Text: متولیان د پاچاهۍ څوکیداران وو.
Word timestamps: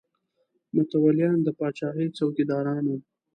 متولیان 0.75 1.37
د 1.43 1.47
پاچاهۍ 1.59 2.07
څوکیداران 2.17 2.83
وو. 2.87 2.97